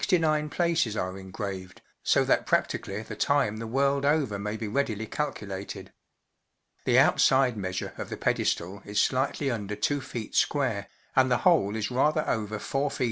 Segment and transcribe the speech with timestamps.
[0.03, 3.01] 3 i 3 CH012M C^tle names of sixty nine places are engraved, so that practically
[3.03, 5.91] the time the world over may be readily calculated
[6.85, 10.33] The outside measure of the pedestal is slightly under 2ft.
[10.33, 12.99] square, and the whole is rather over 4ft.